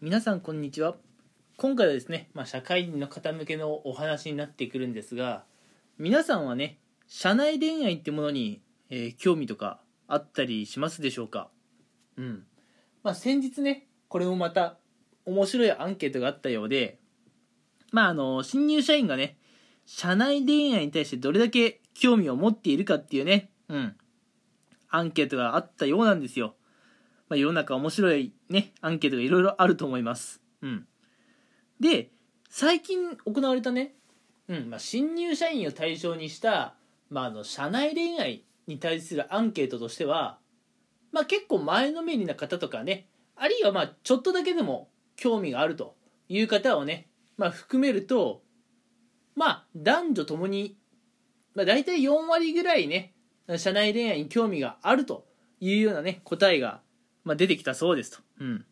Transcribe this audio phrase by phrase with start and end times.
[0.00, 0.94] 皆さんこんにちは。
[1.56, 5.42] 今回はですね、まあ、社会人の方向けのお話になってくるんですが
[5.98, 6.78] 皆さんはね
[7.08, 11.48] 社内恋愛ってものに、えー興味とかあったりしますでしょうか？
[12.16, 12.44] うん。
[13.02, 14.78] まあ先日ねこれもまた
[15.26, 17.00] 面白いアンケートがあったようで
[17.90, 19.36] まああの新入社員がね
[19.84, 23.96] 社内恋愛に対してどれだけ興味を持っているかっていうねうん
[24.90, 26.54] アンケートがあったようなんですよ。
[27.28, 30.40] まあ、世の中面白いね、アンケートがいろいろあると思います。
[30.62, 30.86] うん。
[31.80, 32.10] で、
[32.48, 33.94] 最近行われたね、
[34.48, 36.74] うん、まあ、新入社員を対象にした、
[37.10, 40.38] まあ、あの、社内恋愛に対するアンケートとしては、
[41.12, 45.96] まあ、結構前のめりな方とかね、あるいはまあ、ちょっとだけでも興味があると
[46.28, 48.42] いう方をね、まあ、含めると、
[49.36, 50.76] まあ、男女ともに、
[51.54, 53.14] まあ、大体4割ぐらいね、
[53.56, 55.26] 社内恋愛に興味があると
[55.60, 56.80] いうようなね、答えが
[57.28, 58.18] まあ、出てきたそうですと。
[58.40, 58.64] うん。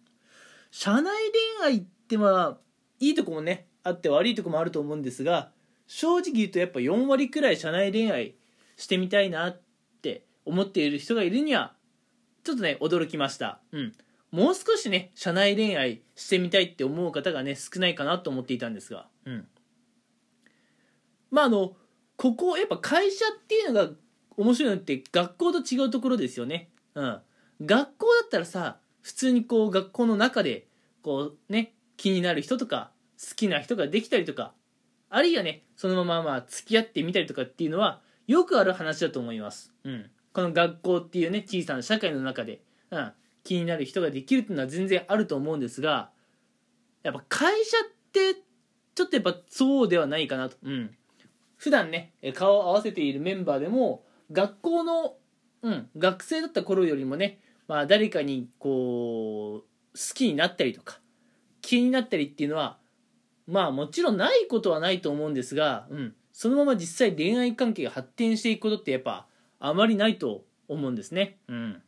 [0.70, 1.14] 社内
[1.60, 2.58] 恋愛ってまあ、
[2.98, 5.52] いいとこもね、あって悪いとこもあると思うんですが、
[5.86, 8.34] 正直言うとやっぱ4割くらい社内恋愛
[8.76, 9.60] してみたいなっ
[10.02, 11.74] て思っている人がいるには、
[12.44, 13.60] ちょっとね、驚きました。
[13.72, 13.92] うん。
[14.32, 19.46] もう少しね、社内恋愛してみたいって思う方がね、少ないかなと思っていたんですが、うん。
[21.30, 21.76] まああの、
[22.16, 23.92] ここ、やっぱ会社っていうのが
[24.36, 26.70] 面白いのって学校と違うところですよね。
[26.94, 27.20] うん。
[27.64, 30.66] 学校だったらさ普通にこう学校の中で
[31.02, 34.52] こうね気になる人とか好きな人ができたりとか
[35.08, 43.12] あるいはねそのまままあ付き合ってみたりとかっていうのはよくある話だと思います、うん、この学校っていうね小さな社会の中で、うん、
[43.44, 46.10] 気になる人ができるっていうのは全然あると思うんですが
[47.02, 48.34] やっぱ会社って
[48.94, 50.90] ちょっとやっぱそうではないかなと、うん、
[51.56, 55.14] 普段ね顔を合わせているメンバーでも学校の
[55.66, 61.00] うん、学生だった頃よりもね、まあ、誰かにこう好きになったりとか
[61.62, 62.78] 気になったりっていうのは
[63.46, 69.26] まあもちろんないことはないと思うんですが、うん、そのまま実際恋愛関係が発展していくことってやっぱ
[69.58, 71.38] あまりないと思うんですね。
[71.48, 71.82] うん、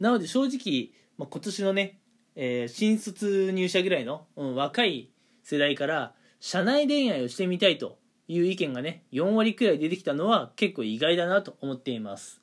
[0.00, 2.00] なので正直、まあ、今年のね、
[2.36, 5.10] えー新卒入社ぐらいの、うん、若い
[5.42, 12.40] 世代から社内恋愛をしてみたいという意見がね4割くらい出てきたのは結構意外だなと思っています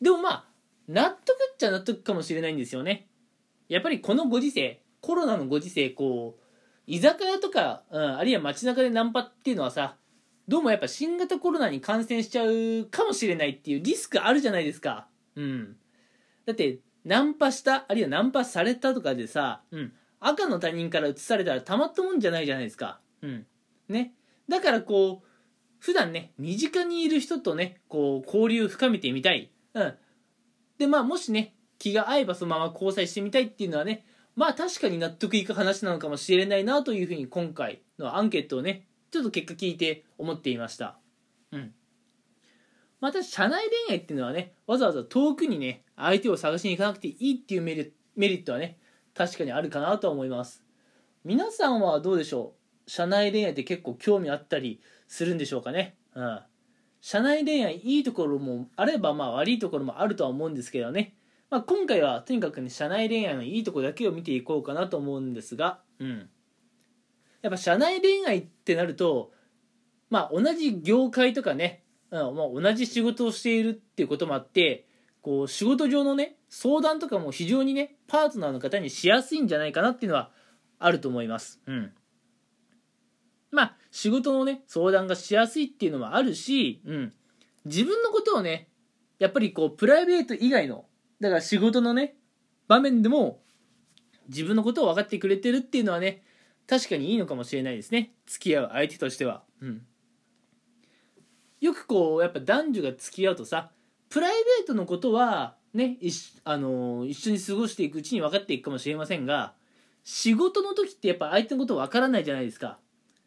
[0.00, 0.44] でもまあ
[0.88, 3.08] 納得っちゃ納得かもしれないんですよね。
[3.68, 6.42] やっぱりこのご時世コロナのご時世こう
[6.86, 9.96] 居酒屋とか、うん、あるいは街中でナンパっていうのはさ
[10.48, 15.08] どうもやっぱ新型コロナに感染しちゃうかもしれないっていうリスクあるじゃないですか。
[15.34, 15.76] うん。
[16.44, 23.00] だってナンパしたあるいはナンパされたとかでさ、うん、赤の他人から移されたらたまったもんじゃないじゃないですか。
[23.22, 23.46] うん。
[23.88, 24.14] ね。
[24.48, 25.26] だからこう
[25.80, 29.94] 普段ね身近にいる人とねこう交流深めてみたい、うん、
[30.78, 34.04] でまあもしね気が合えばそのまま交際してみたいっていうのはね
[34.34, 40.98] まあ確かに納得いく話なのかもしれないなというふうに今回のアンケートをねちょっと結果聞いて思っていました。
[41.52, 41.72] うん。
[43.00, 48.78] また社内恋愛っていうのはねわざわざ遠くにね相手を探しに行かなくていいっていうメリメリットはね
[49.14, 50.62] 確かにあるかなとは思います。
[51.24, 52.54] 皆さんはどうでしょ
[52.86, 52.90] う？
[52.90, 55.96] 社内恋愛って結構興味あったりするんでしょうかね？
[56.14, 56.40] うん。
[57.06, 61.14] 社内恋愛いいところもあればまあ悪いところもあるとは思うんですけどね、
[61.50, 66.28] まあ、今回はとにかくね社内恋愛のいいとこだけを見ていこうかなと思うんですがうん。
[67.42, 69.30] やっぱ社内恋愛ってなると
[70.10, 74.88] まあ同じ業界とかね、うんまあ、同じ仕事をしているっていうこともあって
[75.22, 80.32] こう仕事上のね相談とかも非常にねパートナーの方にしやすいんじゃないかなっていうのは
[80.80, 81.60] あると思います。
[81.68, 81.92] うん。
[83.56, 87.12] まあ仕事のね相談がしやすいっていうのもあるし、うん、
[87.64, 88.68] 自分のことをね
[89.18, 90.84] やっぱりこうプライベート以外の
[91.22, 92.16] だから仕事のね
[92.68, 93.40] 場面でも
[94.28, 96.22] 自分のことを分かってくれてるっていうのはね
[96.68, 98.12] 確かにいいのかもしれないですね。
[98.26, 99.86] 付き合う相手としては、うん、
[101.62, 103.70] よくこうやっぱ男女が付き合うとさ
[104.10, 105.96] プライベートのことはね,、
[106.44, 109.54] あの一緒に過ごしていくうちに分かっていくかもしれませんが
[110.04, 112.78] 仕事の時ってやっぱ相手のこと分からないじゃないですか。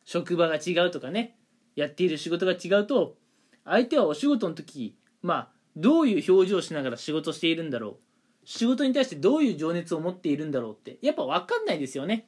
[0.10, 1.38] 職場が違うとかね
[1.76, 3.18] やっている仕事が違うと
[3.64, 7.96] 相手はお仕事の時まあどういう表情をしながら仕事しているんだろう
[8.44, 12.28] 仕事に対してどういう情熱を持っているんだろうってやっぱ分かんないですよね。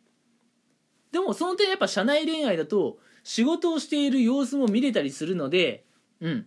[1.11, 5.83] でもその点やっぱ社内恋愛だと仕事をしている様子も見れたりするので
[6.19, 6.45] うん。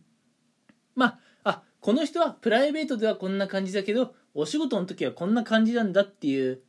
[0.94, 6.60] まああこの人はプライベートではこんな感じだけどお仕事の時はこんな感じなんだっていう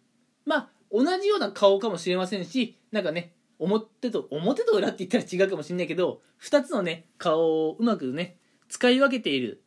[0.44, 8.38] まあ同じような顔かもしれませんしなんかね表と表と裏って言ったら違うかもしれないけど2つのね顔をうまくね
[8.68, 9.63] 使い分けている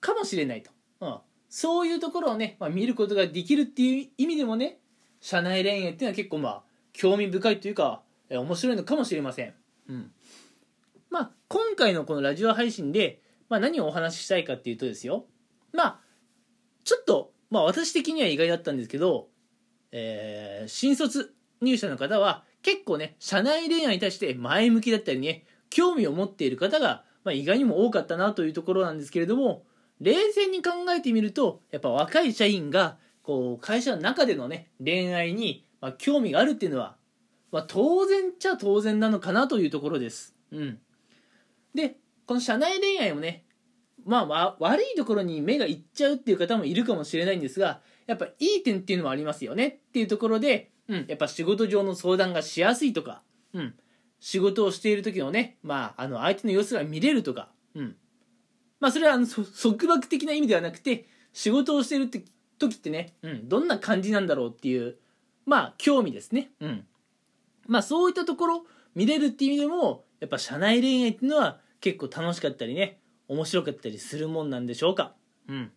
[0.00, 0.70] かもしれないと、
[1.00, 4.78] うん、そういうところをね、まあ、見ることができるっていう意味でもね
[5.20, 6.62] 社内恋愛っていうのは結構まあ
[6.94, 9.54] 興味深いというか、え面白いのかもしれません。
[9.88, 10.12] うん。
[11.10, 15.26] まあ、今回のこのラジオ配信で、まあ、何をお話ししたいかっていうとですよ。
[15.72, 16.00] まあ
[16.84, 19.28] ちょっと、まあ、私的には意外だったんですけど、
[19.92, 21.34] えー、新卒
[21.64, 29.64] 入社の方は結構ね社内恋愛に対して前向きだったりね興味を持っている方が、まあ、意外にも多かったなというところなんですけれども
[30.00, 36.96] 冷静に考えてみるとやっぱ若い社員がこう会社の中でのね恋愛に、まあ、興味があるっていうのは、
[37.52, 40.34] まあ、当然っちゃ当然なのかなというところです。
[40.52, 40.78] うん、
[41.74, 41.96] で
[42.26, 43.44] この社内恋愛もね
[44.04, 53.22] まあ悪いところに目がいっちゃうっていう方もいるかもしれないんですがやっぱいい点っていうのもありますよねっていうところで、うん、やっぱ仕事上の相談がしやすいとか、
[53.52, 53.74] うん、
[54.20, 57.96] 仕事をしている時のね、まあ、あの相手の様子が見れるとか、うん、
[58.80, 62.08] まあそれはあの束縛的な意味ではなくて仕事をしている
[62.58, 64.96] 時ってね、うん、どんな感じなんだろうっていう
[65.46, 66.86] まあ興味ですね、うん、
[67.66, 68.64] まあそういったところ
[68.94, 72.98] 見れるっていう意味でもやっぱ社内恋愛っていうのは結構楽しかったりね
[73.28, 75.14] 面白かったりするもんなんでしょうか。
[75.48, 75.72] うん。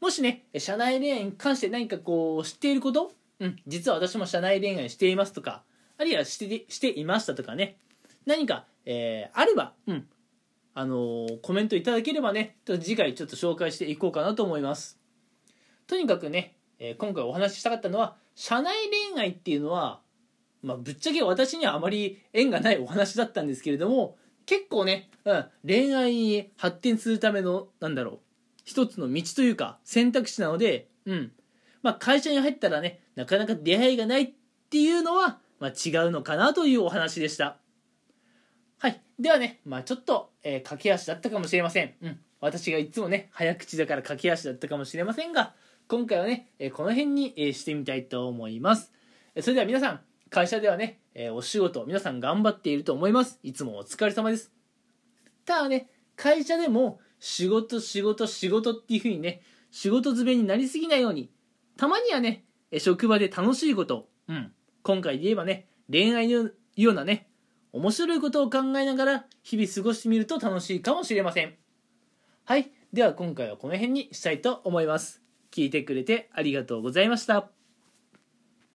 [0.00, 5.62] もしね社内恋愛に関して何かこう知っていることうん実は私も社内恋愛していますとか
[5.98, 7.76] あるいはしてしていましたとかね。
[8.26, 10.06] 何か、えー、あればうん
[10.72, 14.98] あのー、コメントいただければね次回ちょっと紹介していこうかなと思います。
[15.88, 18.76] とにかくね、えー、今回お話ししたかったのは社内
[19.12, 20.00] 恋愛っていうのは
[20.62, 24.16] まあ、ぶっちゃけ私にはあまり縁がないお話だったんですけれども
[24.46, 28.18] 結構ね、うん、恋愛に発展するためのなんだろう
[28.64, 31.32] 一つの道というか選択肢なので、うん
[31.82, 34.32] まあ、会社に入ったらねなかなか出会いがないっ
[34.70, 37.58] ていうのは、まあ、違うのかなというお話でした。
[38.78, 39.00] はい。
[39.18, 45.54] ではね、まあ、ちょっと、えー、駆け足だったかもしれません、うん、私がいつもね早口だから駆け足だったかもしれませんが
[45.88, 48.92] 今回はね、えー、この辺に、えー、してみたいと思います。
[49.40, 50.00] それでは皆さん
[50.30, 53.38] 会社ではね、えー、お仕事皆さん頑張っていると思います。
[53.42, 54.50] いつもお疲れ様です。
[55.44, 61.30] ただね会社でも仕事仕事仕事っていう風にね仕事詰めになりすぎないように
[61.80, 62.44] たまにはね
[62.76, 64.10] 職場で楽しいこと。
[64.28, 64.52] うん。
[64.82, 67.30] 今回で言えばね恋愛のようなね
[67.72, 71.54] 面白いことを考えながら日々過ごしてみると楽しいかもしれません。
[72.44, 72.70] はい。
[72.92, 75.22] では今回はこの辺にしたいと思います。
[75.50, 77.59] 聞いてくれてありがとうございました